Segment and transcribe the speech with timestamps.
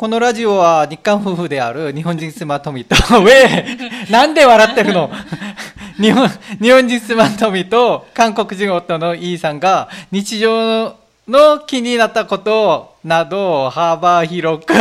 [0.00, 5.10] このラジオは日韓夫婦である日本人妻トミと、 ウェイなんで笑ってるの？
[6.00, 6.26] 日本、
[6.58, 10.96] 日本人妻トミと韓国人夫のイーさんが日常
[11.28, 14.72] の気になったことなど幅広く。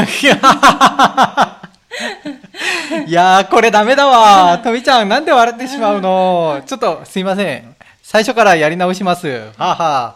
[3.05, 4.57] いやー、これダメだわ。
[4.63, 6.61] トミちゃん、なんで笑ってしまうの？
[6.65, 7.75] ちょっと、すいません。
[8.01, 9.27] 最初からやり直します。
[9.57, 10.15] はは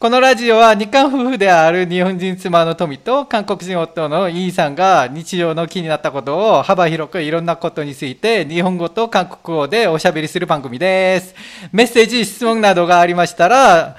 [0.00, 11.34] このラジオは日韓夫婦である日本人妻の富と韓国人夫のイーさんが日常の気になったことを幅広くいろんなことについて日本語と韓国語でおしゃべりする番組です。
[11.72, 13.96] メッセージ、質問などがありましたら、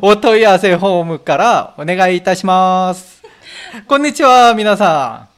[0.00, 3.20] お問い合わせフォームからお願いいたします。
[3.88, 5.28] こんにちは、皆さ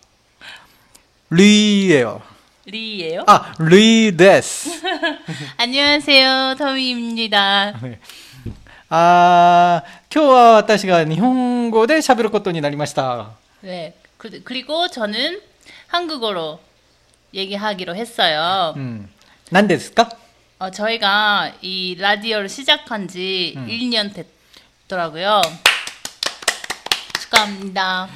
[1.31, 1.35] ん。
[1.35, 2.23] リーエよ。
[2.67, 3.25] 리예요?
[3.27, 4.71] あ、リーです。
[5.59, 7.75] 안녕하세요, 터미입니다.
[8.89, 13.31] あー今日は私が日本語で喋ることになりました。
[13.63, 13.93] 네.
[14.19, 15.41] 그, 그리고 저는
[15.89, 16.61] 한국어로
[17.35, 18.75] 얘기하기로 했어요.
[18.77, 19.09] うん。
[19.51, 20.09] 何ですか
[20.59, 23.67] 어, 저희가 이 라디오를 시작한 지 음.
[23.67, 25.43] 1년 됐더라고요.
[27.21, 28.09] 축하합니다.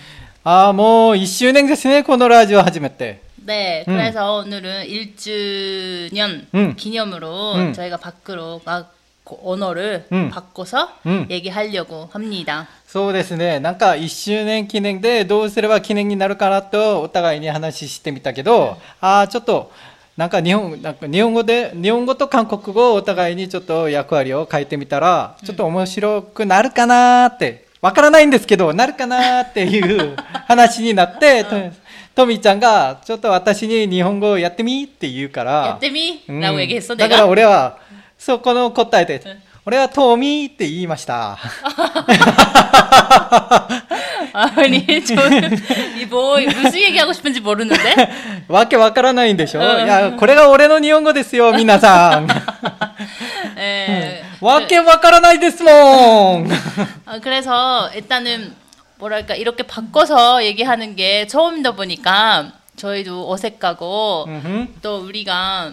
[0.44, 3.20] ああ、もう1周年ですね、このラジオ始めて。
[3.44, 3.96] 네, 음.
[3.96, 6.76] 그래서 오늘은 1주년 음.
[6.76, 7.72] 기념으로 음.
[7.72, 10.30] 저희가 밖으로 막 고- 언어를 음.
[10.30, 11.26] 바꿔서 음.
[11.30, 12.66] 얘기하려고 합니다.
[12.86, 13.60] そうですね。
[13.60, 19.70] なんか1周年記念でどうすれば記念になるかなとお互いに話してみたけど、ああ、ちょっと、
[20.16, 30.16] なんか日本、なんか日本語で、日本語と韓国語をお互いにちょっと役割を変えてみたら、ちょっと面白くなるかなーって、わからないんですけど、なるかなーっていう
[30.46, 31.50] 話になって、と
[32.16, 36.24] トミちゃんが、ちょっと私に日本語をやってみって言うから、 야떼미?
[36.28, 37.26] うん 라고 얘기했어, だから 내가?
[37.28, 37.78] 俺は、
[38.22, 41.38] そこの答えでうん、俺はトミーって言いました。
[44.32, 45.50] 아니, 저는,
[45.98, 47.74] 이 뭐, 무슨 얘기하고 싶은지 모르는데?
[48.48, 52.28] わけわからないんでしょいうんや、これが俺の日本語ですよ、皆さん。
[53.58, 54.22] 예.
[54.40, 56.48] わけわからないですもん。
[57.06, 58.54] 아, 그래서 일단은,
[58.98, 65.72] 뭐랄까, 이렇게 바꿔서 얘기하는 게 처음이다 보니까 저희도 어색하고, うんふん 또 우리가,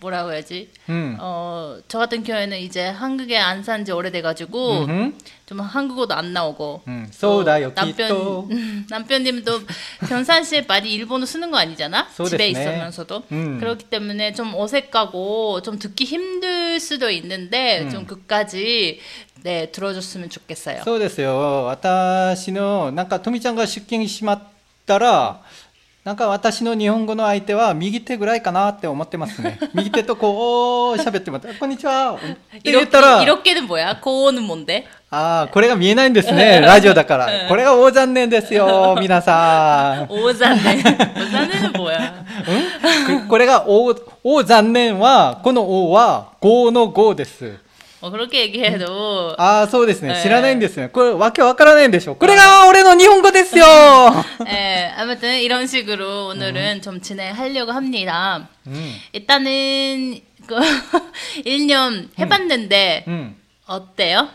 [0.00, 0.68] 뭐라고 해야지?
[0.88, 1.16] うん。
[1.20, 6.82] 어, 저 같은 경우에는 이제 한국에 안 산 지 오래돼가지고, うんふん 좀 한국어도 안 나오고.
[6.86, 8.48] うんそうだよ、きっ 남편 と。
[8.90, 9.60] 남편님도
[10.08, 12.72] 변산 씨에 많이 일본어 쓰는 거 아니잖아.そう 집에 ですね。
[12.74, 13.58] 있으면서도 음.
[13.60, 17.90] 그렇기 때문에 좀 어색하고 좀 듣기 힘들 수도 있는데 음.
[17.90, 18.98] 좀 끝까지
[19.44, 20.82] 네 들어줬으면 좋겠어요.
[20.84, 21.64] そうですよ。
[21.66, 24.42] 私の、なんか、とみちゃんが出勤しまっ
[24.86, 25.42] たら、
[26.06, 29.56] なんか私の日本語の相手は右手ぐらいかなって思ってますね。
[29.72, 34.00] 右手とこう喋ってもらって、こんにちはって言ったら、 이렇게, 는 뭐야?
[34.00, 34.84] 고어는 뭔데?
[35.10, 36.60] ああ、これが見えないんですね。
[36.60, 37.28] ラ ジオだから。
[37.48, 40.12] これが大残念ですよ、 皆さん。
[40.12, 40.82] 오자네.
[41.22, 41.98] 오자네는 뭐야?
[42.00, 43.94] んここれが大、
[44.24, 47.54] 大残念は、この大は5の5です。
[48.00, 50.08] 어, 그렇게 얘기해도 ああ、そうですね。
[50.10, 50.88] えー知らないんですね。
[50.88, 52.16] これ、わけわからないんでしょ。
[52.16, 53.64] これが俺の日本語ですよ
[54.46, 58.48] 예, 아무튼 이런 식으로 오늘은 좀 진행하려고 합니다.
[58.66, 58.92] うん。
[59.12, 60.56] 일단은 그
[61.44, 63.36] 1년 해봤는데 うん。
[63.68, 64.28] 어때요?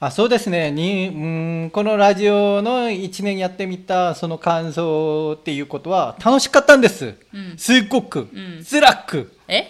[0.00, 7.14] あそうですねに、うん、このラジオの1年やってみたその感想っていうことは楽しかったんです。
[7.32, 9.32] うんすっごく、うん辛く。
[9.48, 9.64] 에?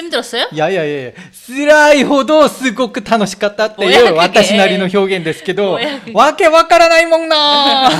[0.00, 0.48] 힘들었어요?
[0.52, 1.12] いやいやいや
[1.46, 7.90] 辛いほどすごく楽しかったっていう親だけ私なりの表現ですけど親だけ、わけわからないもんな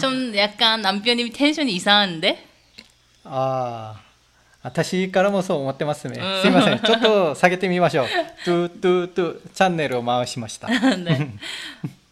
[0.00, 2.48] 좀 약간 남편님이 텐션이 이상한데?
[3.30, 4.00] ああ、
[4.62, 6.42] 私からもそう思ってますねうん。
[6.42, 6.78] すいません。
[6.80, 8.06] ちょっと下げてみましょう。
[8.44, 10.68] トゥトゥトゥチャンネルを回しました。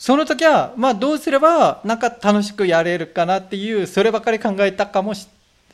[0.00, 5.26] その時は、まあどうすればなんか楽しくやれるかなっていう、そればかり考えたかもし、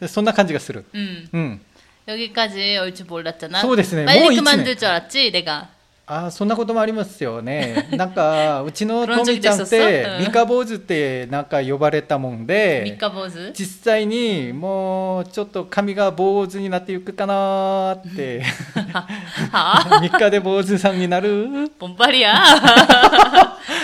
[0.06, 0.85] そんな感じがする。
[0.94, 1.61] 음, うん。
[2.06, 4.05] 여기까지 올 줄 몰랐잖아.そうですね。
[4.05, 5.69] 빨리 もう一年 그만둘 줄 알았지, 내가.
[6.06, 7.87] ああ、そんなこともありますよね。
[7.93, 9.71] なんか、うちの그런 ト 적이 ミちゃんっ 있었어?
[9.71, 10.25] て、 응.
[10.27, 13.53] 三日坊主ってなんか呼ばれたもんで、 미카보즈.
[13.55, 18.43] 実際にもうちょっと髪が坊主になっていくかなーって、
[19.53, 22.35] 아, 3日で坊主さんになる 뭔 말이야?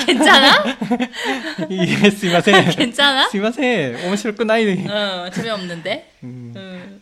[0.06, 0.76] 괜찮아?
[1.69, 2.64] いいえ、すいません。
[2.72, 3.28] 괜찮아?
[3.31, 3.94] すいません。
[4.06, 4.64] 面白くない。
[4.88, 6.02] 어, 재미없는데?
[6.25, 7.00] うん 음.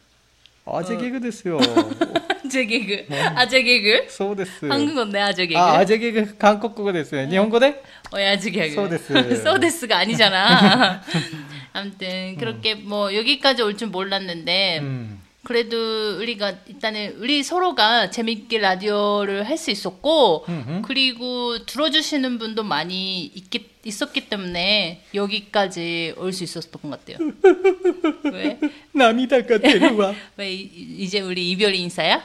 [0.67, 1.31] 아재 개그 で
[2.51, 2.65] すよ。
[2.65, 3.07] 아재 개그.
[3.37, 4.07] 아재 개그?
[4.11, 4.65] そうです。
[4.67, 5.59] 한국어인데 아재 개그.
[5.59, 7.27] あ、アジェゲグ韓国語ですよ。
[7.29, 7.83] 日本語で
[8.13, 8.75] 오야지 개그.
[8.75, 9.43] 소데스.
[9.43, 11.03] 소데스가 아니잖아.
[11.73, 15.27] 아무튼 그렇게 뭐 여기까지 올 줄 몰랐는데 うん。
[15.47, 23.23] 그래도 우리가 일단은 우리 서로가 재밌게 라디오를 할 수 있었고 음, 그리고 들어주시는 분도 많이
[23.27, 27.19] 있기, 있었기 때문에 여기까지 올 수 있었던 것 같아요.
[28.33, 28.59] 왜?
[28.93, 30.15] 涙が出るわ。
[30.37, 30.69] 왜 이-
[30.99, 32.25] 이제 우리 이별 인사야?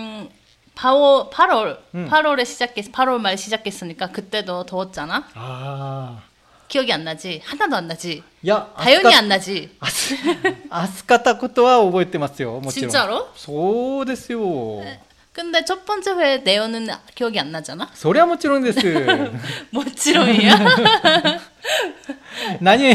[0.80, 2.08] 8월 8월 음.
[2.10, 5.26] 8월에 시작했 8월 말 시작했으니까 그때도 더웠잖아.
[5.34, 6.22] あ
[6.68, 7.40] 기억이 안 나지?
[7.44, 8.22] 하나도 안 나지?
[8.42, 8.46] ー。
[8.46, 9.70] いや、 당연히 안 나지.
[10.68, 12.90] 暑かったことは覚えてますよ、もちろん。
[12.90, 13.28] 진짜로?
[13.36, 14.82] そうですよ。
[15.32, 17.88] 근데 첫 번째 회 내용은 기억이 안 나잖아.
[17.94, 18.80] そりゃもちろんです。
[19.70, 20.58] 뭐지롱이야?
[22.60, 22.94] 何、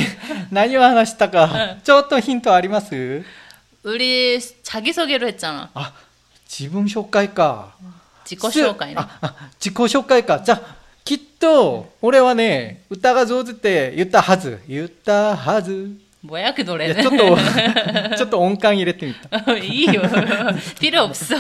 [0.52, 3.24] 何を話したか、ちょっとヒントあります
[3.84, 5.70] 우리 자기 소개로 했잖아.
[5.74, 5.94] あ、
[6.50, 7.74] 自分紹介か。
[8.26, 10.40] 지코紹介ね.あ、あ自己紹介か。
[10.40, 14.62] じゃあ、きっと、俺はね、歌が上手って言ったはず。
[14.68, 15.98] 言ったはず。
[16.24, 17.02] 뭐야 그 いや、 노래는?
[17.02, 19.58] ちょっと、 ちょっと音感入れてみた。
[19.58, 20.02] 이요
[20.80, 21.36] 필요 없어.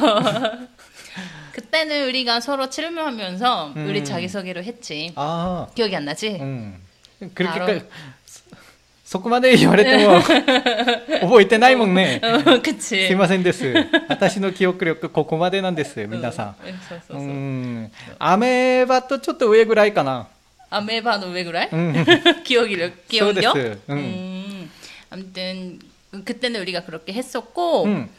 [1.53, 3.88] 그때는 우리가 서로 칠면하면서 음.
[3.88, 5.13] 우리 자기소개를 했지.
[5.15, 6.39] あ 기억이 안 나지?
[6.39, 6.81] あ、うん。
[7.36, 7.81] くる 바로
[9.06, 10.21] そそこまで言われても、
[11.19, 12.21] 覚えてないもんね。
[12.24, 13.12] 어, す 그치.
[13.12, 13.74] いませんです。
[14.07, 16.56] 私の記憶力、ここまでなんです、皆さん。
[16.65, 17.19] 응, 써, 써, う 써.
[17.19, 17.92] ん。
[18.19, 20.27] アメーバとちょっと上ぐらいかな。
[20.69, 21.68] 아메바는 왜 그래?
[21.74, 22.06] うん。
[22.45, 22.77] 기억이
[23.09, 23.51] 기억력?
[23.53, 23.80] 소데스.
[23.89, 23.95] 응.
[23.98, 24.71] 음.
[25.09, 25.80] 아무튼
[26.24, 28.09] 그때는 우리가 그렇게 했었고 うん。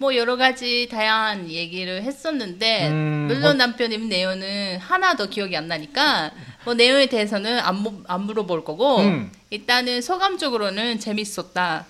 [0.00, 3.52] 뭐 여러 가지 다양한 얘기를 했었는데 음, 물론 어...
[3.54, 6.30] 남편님 내용은 하나 도 기억이 안 나니까
[6.64, 9.32] 뭐 내용에 대해서는 안, 안 물어볼 거고 음.
[9.50, 11.84] 일단은 소감적으로는 재밌었다.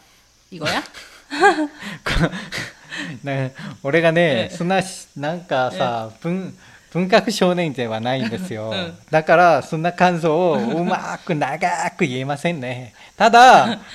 [0.50, 0.82] 이거야?
[3.22, 3.52] 네,
[3.82, 4.48] 오래간에 네.
[4.48, 6.54] 스나 씨, 뭔가さ、文
[6.92, 12.94] 文学少年ではないんですよ、うん、だからそんな感想をうまく長く言えませんね。
[13.16, 13.78] ただ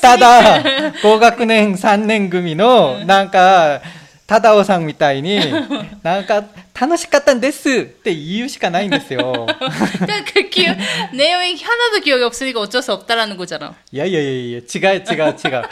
[0.00, 3.82] ただ高学年3年組のなんか
[4.26, 5.40] 忠雄さんみたいに
[6.02, 6.44] なんか
[6.81, 9.47] 楽しかったんですって言うしかないんですよ。
[9.59, 10.77] 그러니까 그 기억
[11.13, 13.73] 내용이 하나도 기억이 없으니까 어쩔 수 없다라는 거잖아.
[13.91, 14.59] いやいやいやいや、
[14.93, 15.63] 違う違う違う。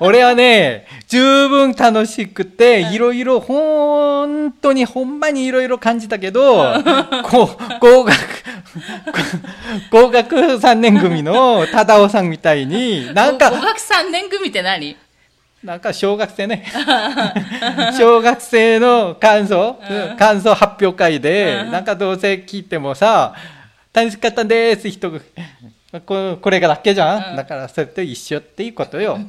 [0.00, 6.74] 俺はね、十分楽しくて、いろいろ、本当にほんまにいろいろ感じたけど、
[7.24, 8.16] こう、合格、
[9.90, 14.96] 合格3年組の忠夫さんみたいに、なんか、 고각산 냉금이 때何?
[15.66, 16.64] なんか小学生ね。
[17.96, 19.78] 小学生の感想、
[20.18, 23.34] 感想発表会で、なんかどうせ聞いてもさ、
[23.92, 25.20] 楽しかったです、人が。
[26.06, 29.18] ここれがだけじゃん、だからそれと一緒っていうことよ。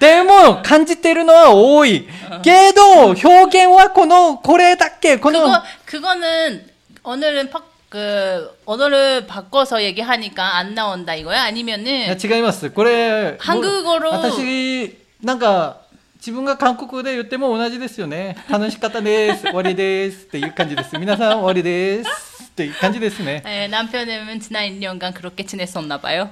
[0.00, 2.06] でも、感じてるのは多い。
[2.42, 3.24] けど、表
[3.64, 6.64] 現はこの、これだけ、この、 그거 그거는
[7.04, 11.36] 오늘은 팍, 그 언어를 바꿔서 얘기하니까 안 나온다 이거야?
[11.36, 12.70] いや 아니면은 違います。
[12.70, 15.80] これ、韓国語の私、なんか、
[16.16, 18.36] 自分が韓国語で言っても同じですよね。
[18.50, 19.42] 楽しかったです。
[19.42, 20.24] 終わりです。
[20.24, 20.98] っていう感じです。
[20.98, 22.42] 皆さん終わりです。
[22.44, 23.42] っていう感じですね。
[23.46, 26.28] 예, 남편은 지난 1년간 그렇게 지냈었나 봐요.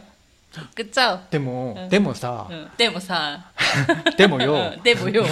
[0.75, 1.21] 그쵸?
[1.31, 2.69] でも、でもさ、 응.
[2.77, 3.41] 데모사.
[4.17, 5.25] でもよ、 데모요.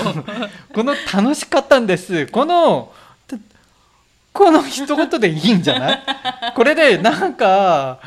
[0.73, 2.27] この楽しかったんです。
[2.29, 3.08] この、た
[4.39, 6.03] この一言でいいんじゃない
[6.55, 8.01] これで、なんか、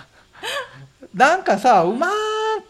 [1.14, 2.12] なんかさ、うまー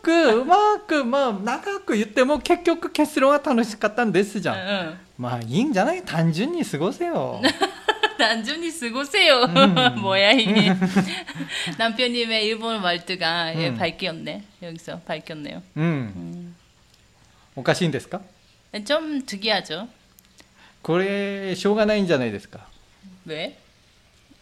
[0.01, 4.55] く、うまーく、まあ、長く言っても結局結論は楽しかったんですじゃん。
[4.57, 4.97] 응.
[5.17, 7.41] まあ、いいんじゃない単純に過ごせよ。
[8.17, 9.43] 단순히 쓰고세요.
[9.43, 10.01] 음.
[10.01, 10.73] 뭐야 이게.
[11.77, 13.77] 남편님의 일본 말투가 예, 음.
[13.77, 14.43] 밝혔네.
[14.63, 15.61] 여기서 밝혔네요.
[15.75, 16.55] うん。
[17.55, 18.21] おかしいんですか
[18.85, 19.87] 좀 특이하죠.
[20.81, 22.61] これ、しょうがないんじゃないですか。
[23.25, 23.55] 왜?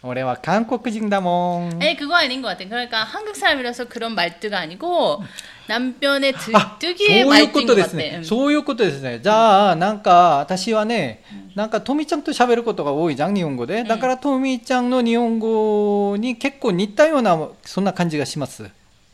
[0.03, 1.81] 俺は韓国人だもん。
[1.81, 2.63] 아니 그거 아닌 것 같아.
[2.69, 5.23] 그러니까 한국 사람이라서 그런 말투가 아니고
[5.67, 7.89] 남편의 드, あ、そう 특유의 いうこ 말투인 と 것 で 같아.
[7.89, 8.13] すね。
[8.17, 8.23] 응.
[8.23, 9.19] そういうことですね。
[9.19, 11.23] じゃあ、なんか、私はね、
[11.55, 13.83] なんか、トミちゃんと喋ることが多いじゃん、日本語で。
[13.83, 18.69] だから、トミちゃんの日本語に結構似たような、そんな感じがします。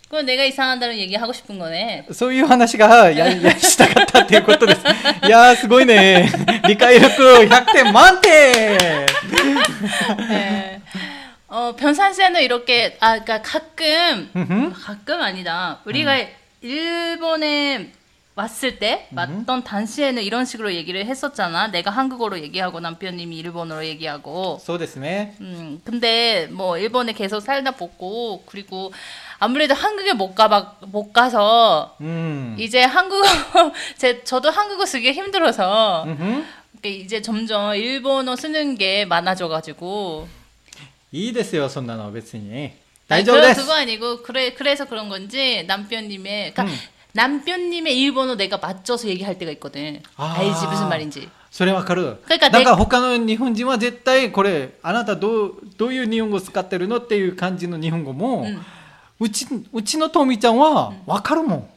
[0.09, 2.03] 그건 내가 이상하다는 얘기 하고 싶은 거네.
[2.11, 4.81] そういう話がや やしたかったっていうことです。
[5.25, 6.29] いやー、すごいね。
[6.67, 8.77] 理解力100点満点
[10.29, 10.81] 네.
[11.47, 14.73] 어, 변산시에는 이렇게, 아, 그니까 가끔, 음.
[14.73, 15.79] 가끔 아니다.
[15.85, 16.15] 우리가
[16.61, 17.91] 일본에
[18.35, 21.67] 왔을 때, 왔던 당시에는 이런 식으로 얘기를 했었잖아.
[21.67, 24.59] 내가 한국어로 얘기하고 남편님이 일본어로 얘기하고.
[24.63, 25.35] そうですね。
[25.41, 28.93] 음, 근데 뭐 일본에 계속 살다 보고, 그리고
[29.37, 32.55] 아무래도 한국에 못 가봐, 못 가서, うん。
[32.57, 33.27] 이제 한국어,
[33.97, 40.27] 제, 저도 한국어 쓰기 힘들어서, うんふん 이렇게 이제 점점 일본어 쓰는 게 많아져가지고.
[41.13, 42.71] いいですよ、そんなのは別に。
[43.09, 43.61] 아니, 大丈夫で 그, す。
[43.61, 46.77] 그거 아니고, 그래, 그래서 그런 건지, 남편님의, 그러니까 음.
[47.13, 50.01] 남편님의 일본어 내가 맞춰서 얘기할 때가 있거든.
[50.15, 50.33] 아.
[50.37, 51.29] 알지, 무슨 말인지.
[51.51, 52.15] それわかる。
[52.25, 58.61] 그러니까 なん 내 か他の日本人は絶対これ、あなたどう、どういう日本語使ってるのっていう感じの日本語も、 음.
[59.19, 61.69] うち、うちのトミちゃんはわかるもん。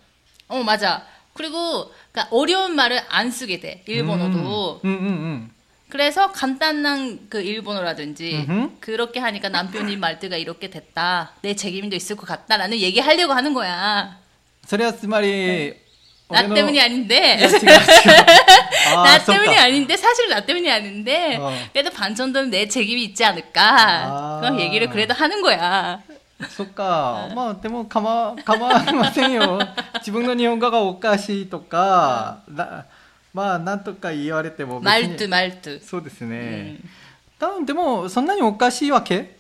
[0.49, 1.03] 어, 맞아.
[1.34, 4.82] 그리고 그러니까 어려운 말을 안 쓰게 돼 일본어도.
[4.84, 5.52] 음, 음, 음,
[5.90, 8.70] 그래서 간단한 그 일본어라든지 음흠.
[8.80, 11.34] 그렇게 하니까 남편님 말투가 이렇게 됐다.
[11.42, 14.20] 내 책임도 있을 것 같다라는 얘기 하려고 하는 거야.
[14.66, 15.82] 소리야 스마리 네.
[16.30, 17.40] 나 때문이 아닌데.
[18.96, 21.52] 아, 나 때문이 아닌데 사실 나 때문이 아닌데 어.
[21.74, 24.40] 그래도 반전도는 내 책임이 있지 않을까 아.
[24.42, 26.02] 그런 얘기를 그래도 하는 거야.
[26.51, 27.29] そっか。
[27.35, 29.59] まあ、でも、かま、 かまいませんよ。
[29.99, 32.85] 自分の日本語がおかしいとか、な
[33.33, 35.81] まあ、なんとか言われても別に 말투 말투.
[35.85, 36.79] そうですね。
[36.81, 36.89] 음.
[37.39, 39.37] 多分でも、そんなにおかしいわけ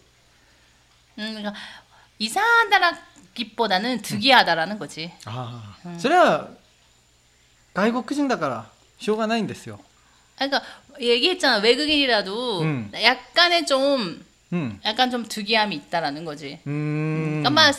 [1.16, 1.54] 음, 그러니까
[2.18, 5.12] 이상하다라기보다는 특이하다라는 거지.
[5.26, 6.48] ああ、それは、
[7.74, 8.66] 外国人だから、
[8.98, 9.80] しょうがないんですよ。
[10.36, 10.62] 그러니까
[11.00, 12.90] 얘기했잖아 외국인이라도 음.
[12.94, 14.79] 약간의 좀 음.
[14.85, 16.59] 약간 좀 특이함이 있다라는 거지.
[16.67, 16.69] 음.
[16.71, 17.43] 음.
[17.43, 17.71] 그러니까 아마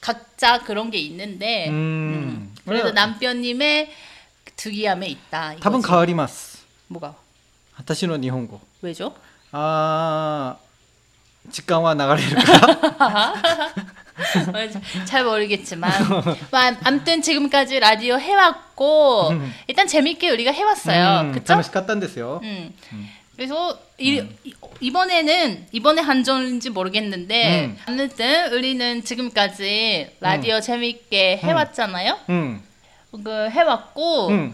[0.00, 1.72] 각자 그런 게 있는데 음.
[1.72, 2.54] 음.
[2.64, 3.90] 그래도 남편님의
[4.56, 5.52] 특이함에 있다.
[5.52, 5.62] 이거지.
[5.62, 6.58] 답은 가을이마스.
[6.88, 7.14] 뭐가?
[7.76, 8.60] 아타시노 니혼고.
[8.82, 9.14] 왜죠?
[9.52, 10.56] 아,
[11.50, 12.42] 직관화 나가릴까?
[15.04, 16.24] 잘 모르겠지만 뭐,
[16.84, 19.54] 아무튼 지금까지 라디오 해왔고 음.
[19.66, 21.20] 일단 재밌게 우리가 해왔어요.
[21.20, 21.44] 음, 그쵸?
[21.60, 22.40] 재밌었던데요.
[22.42, 22.74] 음.
[22.92, 23.10] 음.
[23.35, 24.21] 그래서 이,
[24.91, 27.77] 번에는 이번에 한정인지 모르겠는데 음.
[27.85, 32.17] 아무튼 우리는 지금까지 라디오 재밌게 해왔잖아요.
[32.29, 32.71] うん。
[33.23, 34.53] 그 해왔고 うん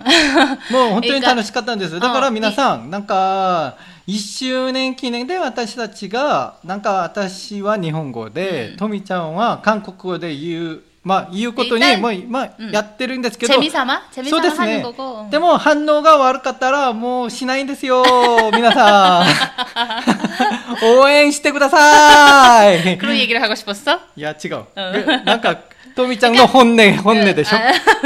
[0.71, 1.99] もう本当に楽しかったんです。
[1.99, 15.29] だからうん皆さん、なんか、1周年記念で私たちが、なんか私は日本語で、うんトミちゃんは韓国語で言う、 まあ言うことに、 일단 もう、まあうんやってるんですけど、 재미삼아 そう 재미삼아 です 하는 ね 거고.
[15.31, 18.03] 。でも反応が悪かったらもうしないんですよ、
[18.53, 19.25] 皆さん。
[20.99, 22.97] 応援してください。
[22.97, 23.99] 그런 얘기를 하고 싶었어?
[24.15, 24.65] いや、違う。
[24.75, 24.81] う
[25.21, 25.57] んなんか、
[25.95, 27.57] トミちゃんの本音、本音でしょ。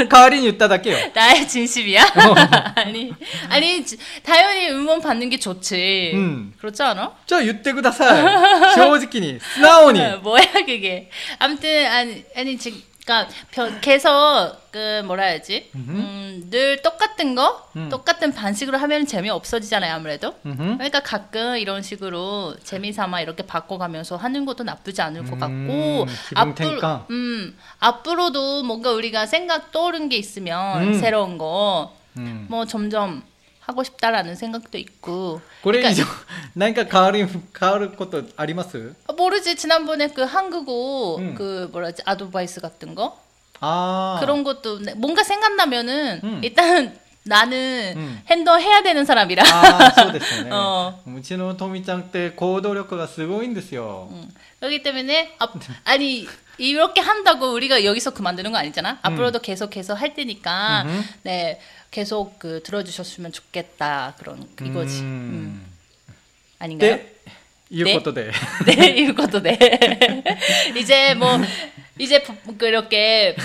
[0.08, 0.96] 代わりに言っただけよ。
[1.12, 2.02] 나의 진심이야?
[2.76, 3.12] 아니,
[3.50, 6.12] 아니, 지- 당연히 응원 받는 게 좋지.
[6.14, 6.54] 음.
[6.58, 7.12] 그렇지 않아?
[7.26, 8.74] じゃあ言ってください。
[8.74, 10.00] 正直に、素直に。
[10.00, 11.10] 어, 뭐야 그게?
[11.38, 14.09] 아무튼 아니 아니 지금 그러니까 계속
[14.69, 15.71] 그 뭐라 해야지?
[15.75, 17.87] 음, 늘 똑같은 거 음.
[17.89, 20.35] 똑같은 반식으로 하면 재미 없어지잖아요 아무래도.
[20.45, 20.75] 음흠.
[20.75, 26.07] 그러니까 가끔 이런 식으로 재미삼아 이렇게 바꿔가면서 하는 것도 나쁘지 않을 것 음, 같고 음,
[26.35, 30.99] 앞으로 음 앞으로도 뭔가 우리가 생각 떠오른 게 있으면 음.
[30.99, 32.47] 새로운 거뭐 음.
[32.67, 33.23] 점점
[33.66, 36.26] 하고 싶다라는 생각도 있고 これ以上 그러니까
[36.56, 41.34] 、何か変 わる、変わることあります 어, 모르지 지난번에 그 한국어 음.
[41.36, 43.18] 그 뭐라지 아드바이스 같은 거
[43.60, 44.20] ああ。
[44.20, 46.40] 그런 것도 내- 뭔가 생각나면은 음.
[46.42, 48.20] 일단 나는 음.
[48.26, 50.50] 핸들 해야 되는 사람이라 ああ、そうですよね。
[50.50, 50.94] 어.
[51.06, 54.08] うちのトミちゃんって行動力がすごいんですよ。
[54.10, 54.28] 음.
[54.58, 55.52] 그렇기 때문에 앞,
[55.84, 56.26] 아니
[56.57, 58.91] 이렇게 한다고 우리가 여기서 그만두는 거 아니잖아.
[58.91, 58.97] 음.
[59.01, 61.03] 앞으로도 계속해서 할 테니까 음.
[61.23, 61.59] 네
[61.91, 65.01] 계속 그 들어주셨으면 좋겠다 그런 이거지.
[65.01, 65.05] 음.
[65.05, 65.65] 음.
[66.59, 66.95] 아닌가요?
[66.95, 67.13] 네.
[67.69, 68.31] 이것도 네.
[68.65, 69.57] 네, 네 이것도 네.
[70.77, 71.37] 이제 뭐
[71.99, 73.35] 이제 뭐 그렇게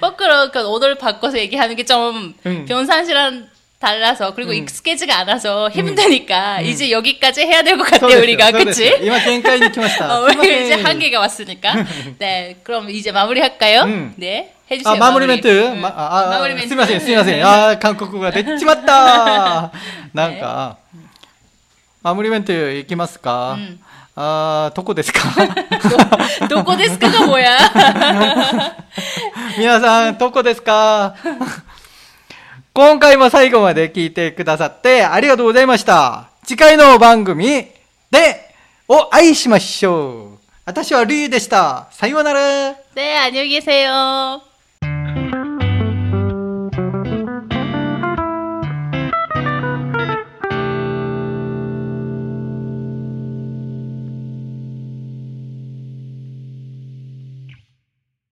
[0.00, 2.34] 거꾸로 그 옷을 바꿔서 얘기하는 게 좀
[2.66, 3.53] 변상실한.
[3.83, 4.55] 달라서 그리고 음.
[4.55, 9.05] 익숙해지가 않아서 힘드니까 이제 여기까지 해야 될 것 そ 같아 うですよ 우리가 そうですよ 그치?
[9.05, 10.05] 今限 界に来ました。
[10.19, 11.85] 어, すいま 우리 せん 이제 한계가 왔으니까
[12.19, 13.83] 네 그럼 이제 마무리할까요?
[13.83, 14.13] 음.
[14.17, 15.79] 네 해주세요 あ、マムリメント、 음.
[15.81, 17.43] ま、あ、あ、マムリメントすいません、すいません。
[17.43, 19.71] あー、韓国語が出ちまった
[20.13, 20.77] なんか、
[22.03, 23.79] マムリメント行きますか、うん
[24.15, 25.21] あー、どこですか
[26.49, 27.57] 도, 고 데스크가 뭐야?
[29.57, 31.15] 皆さん、どこですか
[32.73, 36.29] 今回も最後まで聞いてくださってありがとうございました。
[36.45, 37.67] 次回の番組
[38.11, 38.55] で
[38.87, 40.39] お会いしましょう。
[40.65, 41.87] 私はリュウでした。
[41.91, 42.75] さようなら。
[42.95, 44.41] 네 안녕히 계세요.